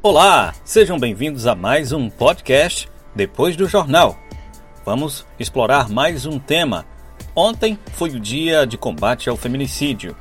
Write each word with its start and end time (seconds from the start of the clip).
Olá, 0.00 0.54
sejam 0.64 0.96
bem-vindos 0.96 1.44
a 1.44 1.56
mais 1.56 1.90
um 1.90 2.08
podcast 2.08 2.88
depois 3.16 3.56
do 3.56 3.66
jornal. 3.66 4.16
Vamos 4.84 5.26
explorar 5.40 5.88
mais 5.88 6.24
um 6.24 6.38
tema. 6.38 6.86
Ontem 7.34 7.76
foi 7.94 8.10
o 8.10 8.20
dia 8.20 8.64
de 8.64 8.78
combate 8.78 9.28
ao 9.28 9.36
feminicídio. 9.36 10.16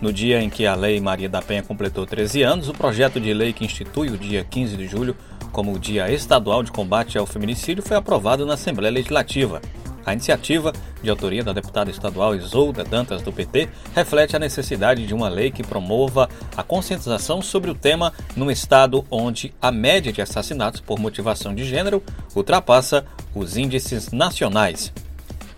No 0.00 0.12
dia 0.12 0.42
em 0.42 0.50
que 0.50 0.66
a 0.66 0.74
Lei 0.74 1.00
Maria 1.00 1.28
da 1.28 1.40
Penha 1.40 1.62
completou 1.62 2.04
13 2.04 2.42
anos, 2.42 2.68
o 2.68 2.72
projeto 2.72 3.20
de 3.20 3.32
lei 3.32 3.52
que 3.52 3.64
institui 3.64 4.08
o 4.08 4.18
dia 4.18 4.42
15 4.42 4.76
de 4.76 4.88
julho 4.88 5.16
como 5.52 5.74
o 5.74 5.78
Dia 5.78 6.10
Estadual 6.10 6.64
de 6.64 6.72
Combate 6.72 7.16
ao 7.16 7.24
Feminicídio 7.24 7.84
foi 7.84 7.96
aprovado 7.96 8.44
na 8.44 8.54
Assembleia 8.54 8.92
Legislativa. 8.92 9.62
A 10.04 10.12
iniciativa, 10.12 10.72
de 11.02 11.10
autoria 11.10 11.44
da 11.44 11.52
deputada 11.52 11.90
estadual 11.90 12.34
Isolda 12.34 12.82
Dantas 12.82 13.22
do 13.22 13.32
PT, 13.32 13.68
reflete 13.94 14.34
a 14.34 14.38
necessidade 14.38 15.06
de 15.06 15.14
uma 15.14 15.28
lei 15.28 15.50
que 15.50 15.62
promova 15.62 16.28
a 16.56 16.62
conscientização 16.62 17.42
sobre 17.42 17.70
o 17.70 17.74
tema 17.74 18.12
num 18.34 18.50
estado 18.50 19.04
onde 19.10 19.52
a 19.60 19.70
média 19.70 20.12
de 20.12 20.22
assassinatos 20.22 20.80
por 20.80 20.98
motivação 20.98 21.54
de 21.54 21.64
gênero 21.64 22.02
ultrapassa 22.34 23.04
os 23.34 23.56
índices 23.56 24.10
nacionais. 24.10 24.92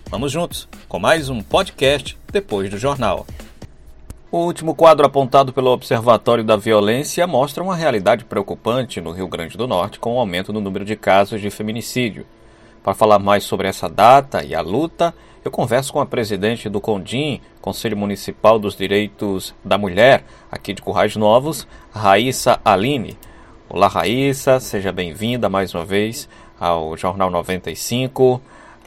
Vamos 0.09 0.31
juntos 0.31 0.67
com 0.87 0.99
mais 0.99 1.29
um 1.29 1.41
podcast 1.41 2.17
depois 2.31 2.69
do 2.69 2.77
jornal. 2.77 3.25
O 4.31 4.39
último 4.45 4.73
quadro 4.73 5.05
apontado 5.05 5.53
pelo 5.53 5.71
Observatório 5.71 6.43
da 6.43 6.57
Violência 6.57 7.25
mostra 7.27 7.63
uma 7.63 7.75
realidade 7.75 8.25
preocupante 8.25 8.99
no 8.99 9.11
Rio 9.11 9.27
Grande 9.27 9.55
do 9.55 9.67
Norte 9.67 9.99
com 9.99 10.15
o 10.15 10.19
aumento 10.19 10.51
no 10.51 10.59
número 10.59 10.83
de 10.83 10.95
casos 10.95 11.39
de 11.39 11.49
feminicídio. 11.49 12.25
Para 12.83 12.93
falar 12.93 13.17
mais 13.17 13.45
sobre 13.45 13.69
essa 13.69 13.87
data 13.87 14.43
e 14.43 14.53
a 14.53 14.59
luta, 14.59 15.15
eu 15.41 15.49
converso 15.49 15.93
com 15.93 16.01
a 16.01 16.05
presidente 16.05 16.67
do 16.67 16.81
CONDIM, 16.81 17.39
Conselho 17.61 17.95
Municipal 17.95 18.59
dos 18.59 18.75
Direitos 18.75 19.55
da 19.63 19.77
Mulher, 19.77 20.25
aqui 20.51 20.73
de 20.73 20.81
Currais 20.81 21.15
Novos, 21.15 21.65
Raíssa 21.93 22.59
Aline. 22.63 23.17
Olá, 23.69 23.87
Raíssa, 23.87 24.59
seja 24.59 24.91
bem-vinda 24.91 25.47
mais 25.47 25.73
uma 25.73 25.85
vez 25.85 26.27
ao 26.59 26.97
Jornal 26.97 27.29
95. 27.29 28.41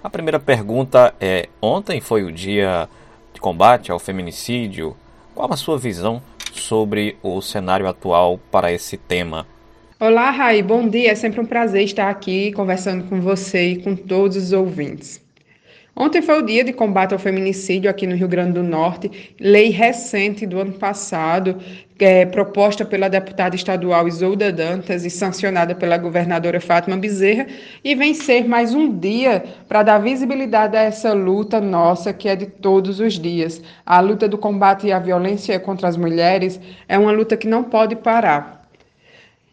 A 0.04 0.10
primeira 0.10 0.38
pergunta 0.38 1.14
é: 1.18 1.48
ontem 1.60 1.98
foi 1.98 2.22
o 2.22 2.30
dia 2.30 2.90
de 3.32 3.40
combate 3.40 3.90
ao 3.90 3.98
feminicídio. 3.98 4.94
Qual 5.34 5.50
a 5.50 5.56
sua 5.56 5.78
visão 5.78 6.22
sobre 6.52 7.16
o 7.22 7.40
cenário 7.40 7.88
atual 7.88 8.38
para 8.50 8.70
esse 8.70 8.98
tema? 8.98 9.46
Olá, 9.98 10.30
Rai, 10.30 10.62
bom 10.62 10.86
dia. 10.86 11.12
É 11.12 11.14
sempre 11.14 11.40
um 11.40 11.46
prazer 11.46 11.82
estar 11.82 12.10
aqui 12.10 12.52
conversando 12.52 13.04
com 13.04 13.18
você 13.18 13.70
e 13.70 13.82
com 13.82 13.96
todos 13.96 14.36
os 14.36 14.52
ouvintes. 14.52 15.22
Ontem 15.96 16.20
foi 16.20 16.38
o 16.38 16.44
dia 16.44 16.62
de 16.62 16.70
combate 16.70 17.14
ao 17.14 17.18
feminicídio 17.18 17.88
aqui 17.88 18.06
no 18.06 18.14
Rio 18.14 18.28
Grande 18.28 18.52
do 18.52 18.62
Norte, 18.62 19.34
lei 19.40 19.70
recente 19.70 20.44
do 20.44 20.60
ano 20.60 20.74
passado, 20.74 21.56
é, 21.98 22.26
proposta 22.26 22.84
pela 22.84 23.08
deputada 23.08 23.56
estadual 23.56 24.06
Isolda 24.06 24.52
Dantas 24.52 25.06
e 25.06 25.08
sancionada 25.08 25.74
pela 25.74 25.96
governadora 25.96 26.60
Fátima 26.60 26.98
Bezerra, 26.98 27.46
e 27.82 27.94
vem 27.94 28.12
ser 28.12 28.46
mais 28.46 28.74
um 28.74 28.98
dia 28.98 29.42
para 29.66 29.82
dar 29.82 29.96
visibilidade 29.96 30.76
a 30.76 30.82
essa 30.82 31.14
luta 31.14 31.58
nossa, 31.58 32.12
que 32.12 32.28
é 32.28 32.36
de 32.36 32.44
todos 32.44 33.00
os 33.00 33.18
dias. 33.18 33.62
A 33.86 33.98
luta 34.00 34.28
do 34.28 34.36
combate 34.36 34.92
à 34.92 34.98
violência 34.98 35.58
contra 35.58 35.88
as 35.88 35.96
mulheres 35.96 36.60
é 36.86 36.98
uma 36.98 37.12
luta 37.12 37.34
que 37.34 37.48
não 37.48 37.64
pode 37.64 37.96
parar. 37.96 38.55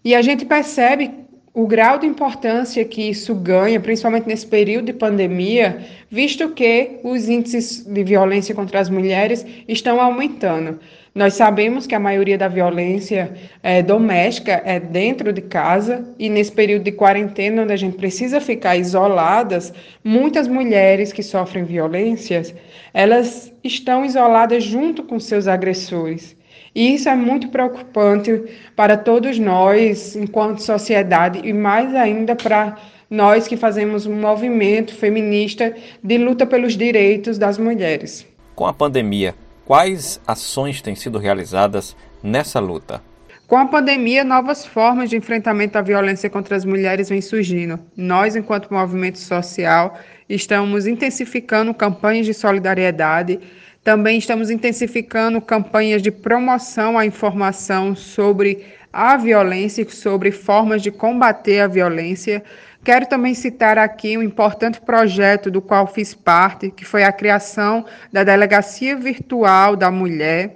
E 0.03 0.13
a 0.13 0.21
gente 0.21 0.45
percebe 0.45 1.11
o 1.53 1.67
grau 1.67 1.99
de 1.99 2.07
importância 2.07 2.83
que 2.83 3.09
isso 3.09 3.35
ganha, 3.35 3.79
principalmente 3.79 4.27
nesse 4.27 4.47
período 4.47 4.85
de 4.85 4.93
pandemia, 4.93 5.85
visto 6.09 6.49
que 6.49 6.99
os 7.03 7.29
índices 7.29 7.85
de 7.85 8.03
violência 8.03 8.55
contra 8.55 8.79
as 8.79 8.89
mulheres 8.89 9.45
estão 9.67 10.01
aumentando. 10.01 10.79
Nós 11.13 11.35
sabemos 11.35 11.85
que 11.85 11.93
a 11.93 11.99
maioria 11.99 12.39
da 12.39 12.47
violência 12.47 13.31
é, 13.61 13.83
doméstica 13.83 14.63
é 14.65 14.79
dentro 14.79 15.31
de 15.31 15.41
casa 15.41 16.03
e 16.17 16.27
nesse 16.27 16.51
período 16.51 16.85
de 16.85 16.91
quarentena, 16.91 17.61
onde 17.61 17.71
a 17.73 17.77
gente 17.77 17.97
precisa 17.97 18.41
ficar 18.41 18.75
isoladas, 18.75 19.71
muitas 20.03 20.47
mulheres 20.47 21.13
que 21.13 21.21
sofrem 21.21 21.63
violências, 21.65 22.53
elas 22.95 23.53
estão 23.63 24.03
isoladas 24.03 24.63
junto 24.63 25.03
com 25.03 25.19
seus 25.19 25.47
agressores. 25.47 26.35
E 26.75 26.95
isso 26.95 27.07
é 27.07 27.15
muito 27.15 27.49
preocupante 27.49 28.43
para 28.75 28.97
todos 28.97 29.37
nós, 29.37 30.15
enquanto 30.15 30.59
sociedade, 30.59 31.39
e 31.43 31.53
mais 31.53 31.93
ainda 31.93 32.35
para 32.35 32.77
nós 33.09 33.47
que 33.47 33.55
fazemos 33.55 34.07
um 34.07 34.19
movimento 34.19 34.95
feminista 34.95 35.75
de 36.03 36.17
luta 36.17 36.47
pelos 36.47 36.75
direitos 36.75 37.37
das 37.37 37.59
mulheres. 37.59 38.25
Com 38.55 38.65
a 38.65 38.73
pandemia, 38.73 39.35
quais 39.65 40.19
ações 40.25 40.81
têm 40.81 40.95
sido 40.95 41.19
realizadas 41.19 41.95
nessa 42.23 42.59
luta? 42.59 43.01
Com 43.45 43.57
a 43.57 43.67
pandemia, 43.67 44.23
novas 44.23 44.65
formas 44.65 45.11
de 45.11 45.17
enfrentamento 45.17 45.77
à 45.77 45.81
violência 45.81 46.27
contra 46.27 46.55
as 46.55 46.65
mulheres 46.65 47.09
vêm 47.09 47.21
surgindo. 47.21 47.79
Nós, 47.95 48.35
enquanto 48.35 48.73
movimento 48.73 49.19
social, 49.19 49.99
estamos 50.27 50.87
intensificando 50.87 51.71
campanhas 51.71 52.25
de 52.25 52.33
solidariedade 52.33 53.39
também 53.83 54.17
estamos 54.17 54.49
intensificando 54.49 55.41
campanhas 55.41 56.01
de 56.01 56.09
promoção 56.09 56.97
à 56.97 57.05
informação 57.05 57.95
sobre 57.95 58.65
a 58.91 59.17
violência 59.17 59.81
e 59.81 59.89
sobre 59.91 60.31
formas 60.31 60.81
de 60.81 60.89
combater 60.89 61.59
a 61.59 61.67
violência. 61.67 62.43
Quero 62.83 63.05
também 63.07 63.33
citar 63.33 63.77
aqui 63.77 64.17
um 64.17 64.23
importante 64.23 64.79
projeto 64.79 65.51
do 65.51 65.61
qual 65.61 65.85
fiz 65.85 66.13
parte, 66.13 66.71
que 66.71 66.85
foi 66.85 67.03
a 67.03 67.11
criação 67.11 67.85
da 68.11 68.23
Delegacia 68.23 68.95
Virtual 68.95 69.75
da 69.75 69.91
Mulher, 69.91 70.55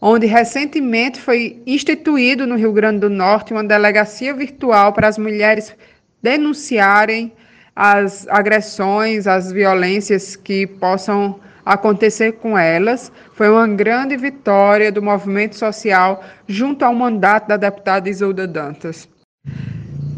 onde 0.00 0.26
recentemente 0.26 1.20
foi 1.20 1.60
instituído 1.66 2.46
no 2.46 2.54
Rio 2.54 2.72
Grande 2.72 3.00
do 3.00 3.10
Norte 3.10 3.52
uma 3.52 3.64
delegacia 3.64 4.32
virtual 4.32 4.92
para 4.92 5.08
as 5.08 5.18
mulheres 5.18 5.74
denunciarem 6.22 7.32
as 7.74 8.28
agressões, 8.28 9.26
as 9.26 9.50
violências 9.50 10.36
que 10.36 10.66
possam 10.66 11.40
acontecer 11.68 12.32
com 12.32 12.56
elas 12.56 13.12
foi 13.34 13.48
uma 13.50 13.68
grande 13.68 14.16
vitória 14.16 14.90
do 14.90 15.02
movimento 15.02 15.54
social 15.54 16.24
junto 16.46 16.84
ao 16.84 16.94
mandato 16.94 17.48
da 17.48 17.56
deputada 17.58 18.08
Isolda 18.08 18.46
Dantas. 18.46 19.06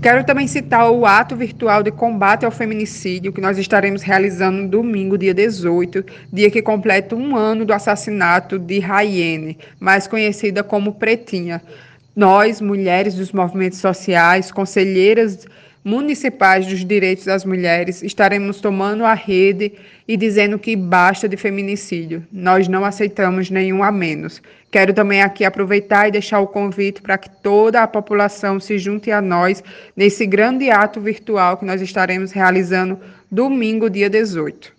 Quero 0.00 0.25
também 0.25 0.47
citar 0.47 0.91
o 0.91 1.05
ato 1.05 1.37
virtual 1.37 1.83
de 1.83 1.91
combate 1.91 2.47
ao 2.47 2.50
feminicídio 2.50 3.33
que 3.33 3.41
nós 3.41 3.59
estaremos 3.59 4.00
realizando 4.00 4.66
domingo, 4.66 5.19
dia 5.19 5.34
18, 5.34 6.05
dia 6.33 6.50
que 6.50 6.62
completa 6.62 7.15
um 7.15 7.37
ano 7.37 7.67
do 7.67 7.72
assassinato 7.72 8.59
de 8.59 8.78
Raiene, 8.78 9.59
mais 9.78 10.06
conhecida 10.06 10.62
como 10.62 10.94
Pretinha. 10.94 11.61
Nós, 12.17 12.61
mulheres 12.61 13.15
dos 13.15 13.32
movimentos 13.32 13.78
sociais, 13.78 14.50
conselheiras 14.50 15.47
municipais 15.84 16.66
dos 16.66 16.84
direitos 16.84 17.24
das 17.24 17.44
mulheres, 17.44 18.02
estaremos 18.02 18.60
tomando 18.60 19.04
a 19.04 19.14
rede 19.14 19.72
e 20.06 20.16
dizendo 20.16 20.58
que 20.58 20.76
basta 20.76 21.28
de 21.28 21.36
feminicídio. 21.36 22.26
Nós 22.30 22.68
não 22.68 22.84
aceitamos 22.84 23.50
nenhum 23.50 23.82
a 23.82 23.90
menos. 23.90 24.42
Quero 24.70 24.92
também 24.92 25.22
aqui 25.22 25.44
aproveitar 25.44 26.08
e 26.08 26.12
deixar 26.12 26.40
o 26.40 26.46
convite 26.46 27.00
para 27.00 27.19
que 27.19 27.30
toda 27.30 27.82
a 27.82 27.88
população 27.88 28.60
se 28.60 28.78
junte 28.78 29.10
a 29.10 29.20
nós 29.20 29.64
nesse 29.96 30.26
grande 30.26 30.70
ato 30.70 31.00
virtual 31.00 31.56
que 31.56 31.64
nós 31.64 31.80
estaremos 31.80 32.30
realizando 32.30 33.00
domingo, 33.30 33.88
dia 33.88 34.10
18. 34.10 34.72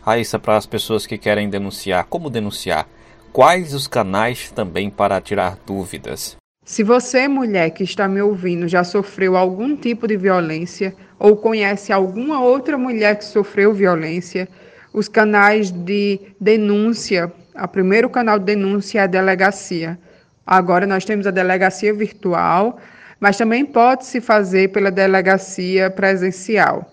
Raíssa, 0.00 0.38
para 0.38 0.56
as 0.56 0.66
pessoas 0.66 1.06
que 1.06 1.18
querem 1.18 1.50
denunciar, 1.50 2.04
como 2.04 2.30
denunciar? 2.30 2.88
Quais 3.32 3.74
os 3.74 3.86
canais 3.86 4.50
também 4.50 4.88
para 4.88 5.20
tirar 5.20 5.58
dúvidas? 5.66 6.36
Se 6.68 6.82
você, 6.82 7.26
mulher 7.26 7.70
que 7.70 7.82
está 7.82 8.06
me 8.06 8.20
ouvindo, 8.20 8.68
já 8.68 8.84
sofreu 8.84 9.38
algum 9.38 9.74
tipo 9.74 10.06
de 10.06 10.18
violência 10.18 10.94
ou 11.18 11.34
conhece 11.34 11.94
alguma 11.94 12.42
outra 12.42 12.76
mulher 12.76 13.16
que 13.16 13.24
sofreu 13.24 13.72
violência, 13.72 14.46
os 14.92 15.08
canais 15.08 15.70
de 15.70 16.20
denúncia, 16.38 17.32
o 17.54 17.66
primeiro 17.66 18.10
canal 18.10 18.38
de 18.38 18.44
denúncia 18.44 18.98
é 18.98 19.02
a 19.04 19.06
delegacia. 19.06 19.98
Agora 20.46 20.86
nós 20.86 21.06
temos 21.06 21.26
a 21.26 21.30
delegacia 21.30 21.94
virtual, 21.94 22.78
mas 23.18 23.38
também 23.38 23.64
pode 23.64 24.04
se 24.04 24.20
fazer 24.20 24.68
pela 24.68 24.90
delegacia 24.90 25.88
presencial. 25.88 26.92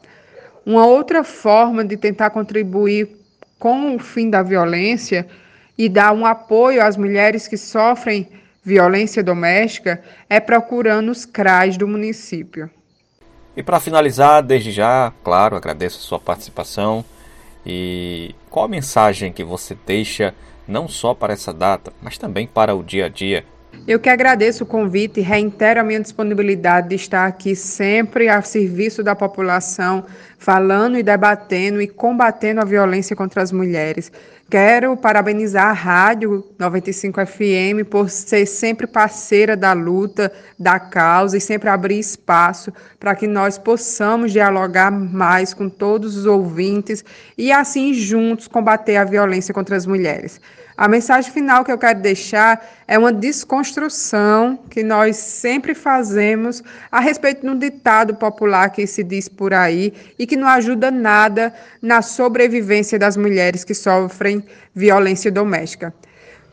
Uma 0.66 0.86
outra 0.86 1.22
forma 1.22 1.84
de 1.84 1.98
tentar 1.98 2.30
contribuir 2.30 3.10
com 3.60 3.98
o 3.98 4.00
fim 4.00 4.30
da 4.30 4.42
violência 4.42 5.28
e 5.78 5.90
dar 5.90 6.14
um 6.14 6.26
apoio 6.26 6.82
às 6.82 6.96
mulheres 6.96 7.46
que 7.46 7.58
sofrem 7.58 8.22
violência 8.24 8.45
doméstica 9.24 10.02
é 10.30 10.40
procurando 10.40 11.12
os 11.12 11.26
CRAs 11.26 11.78
do 11.78 11.88
município. 11.88 12.70
E 13.56 13.64
para 13.64 13.80
finalizar, 13.80 14.44
desde 14.44 14.72
já, 14.72 15.14
claro, 15.24 15.56
agradeço 15.56 16.00
a 16.00 16.02
sua 16.02 16.20
participação. 16.20 17.06
E 17.66 18.36
qual 18.50 18.66
a 18.66 18.70
mensagem 18.70 19.32
que 19.32 19.44
você 19.44 19.78
deixa 19.86 20.34
não 20.68 20.88
só 20.88 21.14
para 21.14 21.34
essa 21.34 21.54
data, 21.54 21.94
mas 22.02 22.18
também 22.18 22.48
para 22.48 22.76
o 22.76 22.84
dia 22.84 23.06
a 23.06 23.10
dia 23.10 23.46
Eu 23.88 24.00
que 24.00 24.10
agradeço 24.10 24.64
o 24.64 24.68
convite 24.68 25.20
e 25.20 25.24
reitero 25.24 25.80
a 25.80 25.84
minha 25.84 26.00
disponibilidade 26.00 26.90
de 26.90 26.96
estar 26.96 27.28
aqui 27.28 27.56
sempre 27.56 28.28
a 28.28 28.42
serviço 28.42 29.04
da 29.04 29.16
população, 29.16 30.06
falando 30.40 30.98
e 30.98 31.04
debatendo 31.04 31.82
e 31.82 31.88
combatendo 31.88 32.62
a 32.62 32.66
violência 32.66 33.16
contra 33.16 33.42
as 33.42 33.52
mulheres. 33.52 34.12
Quero 34.48 34.96
parabenizar 34.96 35.70
a 35.70 35.74
Rádio 35.74 36.46
95 36.60 37.26
FM 37.26 37.90
por 37.90 38.12
ser 38.12 38.46
sempre 38.46 38.86
parceira 38.86 39.58
da 39.58 39.74
luta, 39.74 40.32
da 40.58 40.80
causa 40.80 41.36
e 41.36 41.42
sempre 41.42 41.68
abrir 41.68 41.98
espaço 41.98 42.72
para 43.00 43.16
que 43.16 43.26
nós 43.26 43.58
possamos 43.58 44.32
dialogar 44.32 44.92
mais 44.92 45.52
com 45.52 45.68
todos 45.68 46.16
os 46.16 46.28
ouvintes 46.28 47.04
e 47.36 47.52
assim 47.52 47.92
juntos 47.96 48.48
combater 48.48 48.98
a 48.98 49.04
violência 49.04 49.52
contra 49.52 49.76
as 49.76 49.88
mulheres. 49.88 50.40
A 50.78 50.90
mensagem 50.90 51.32
final 51.32 51.64
que 51.64 51.72
eu 51.72 51.78
quero 51.78 52.02
deixar 52.02 52.62
é 52.86 53.00
uma 53.00 53.14
desconstrução 53.14 54.60
que 54.70 54.84
nós 54.84 55.16
sempre 55.16 55.74
fazemos 55.74 56.62
a 56.92 57.00
respeito 57.00 57.44
de 57.44 57.48
um 57.48 57.58
ditado 57.58 58.14
popular 58.16 58.70
que 58.70 58.86
se 58.86 59.02
diz 59.02 59.30
por 59.30 59.54
aí 59.54 59.94
e 60.20 60.28
que 60.28 60.36
não 60.36 60.50
ajuda 60.50 60.92
nada 60.92 61.54
na 61.82 62.02
sobrevivência 62.02 63.00
das 63.00 63.16
mulheres 63.16 63.64
que 63.64 63.74
sofrem 63.74 64.35
violência 64.74 65.32
doméstica. 65.32 65.94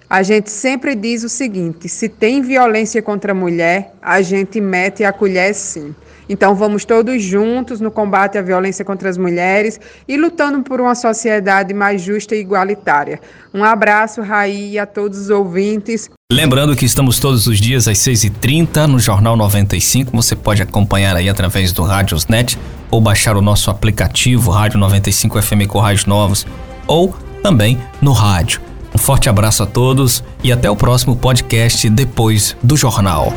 A 0.08 0.22
gente 0.22 0.50
sempre 0.50 0.94
diz 0.94 1.24
o 1.24 1.28
seguinte: 1.28 1.88
se 1.88 2.08
tem 2.08 2.42
violência 2.42 3.00
contra 3.00 3.32
a 3.32 3.34
mulher, 3.34 3.94
a 4.02 4.20
gente 4.20 4.60
mete 4.60 5.04
a 5.04 5.12
colher 5.12 5.54
sim. 5.54 5.94
Então 6.28 6.54
vamos 6.54 6.84
todos 6.84 7.22
juntos 7.22 7.80
no 7.80 7.90
combate 7.90 8.38
à 8.38 8.42
violência 8.42 8.84
contra 8.84 9.08
as 9.08 9.18
mulheres 9.18 9.80
e 10.06 10.16
lutando 10.16 10.62
por 10.62 10.80
uma 10.80 10.94
sociedade 10.94 11.74
mais 11.74 12.02
justa 12.02 12.34
e 12.34 12.40
igualitária. 12.40 13.20
Um 13.52 13.64
abraço, 13.64 14.22
Raí, 14.22 14.72
e 14.72 14.78
a 14.78 14.86
todos 14.86 15.18
os 15.18 15.30
ouvintes. 15.30 16.08
Lembrando 16.32 16.76
que 16.76 16.84
estamos 16.84 17.18
todos 17.18 17.46
os 17.46 17.58
dias 17.58 17.88
às 17.88 17.98
6h30 17.98 18.86
no 18.86 18.98
Jornal 18.98 19.36
95. 19.36 20.12
Você 20.12 20.36
pode 20.36 20.62
acompanhar 20.62 21.16
aí 21.16 21.28
através 21.28 21.72
do 21.72 21.82
Radiosnet 21.82 22.58
ou 22.90 23.00
baixar 23.00 23.36
o 23.36 23.42
nosso 23.42 23.70
aplicativo 23.70 24.50
Rádio 24.50 24.78
95 24.78 25.42
FM 25.42 25.66
Corrais 25.68 26.06
Novos 26.06 26.46
ou 26.86 27.14
também 27.42 27.78
no 28.00 28.12
rádio. 28.12 28.60
Um 28.94 28.98
forte 28.98 29.28
abraço 29.28 29.62
a 29.62 29.66
todos 29.66 30.22
e 30.44 30.52
até 30.52 30.70
o 30.70 30.76
próximo 30.76 31.16
podcast 31.16 31.88
depois 31.88 32.56
do 32.62 32.76
Jornal. 32.76 33.32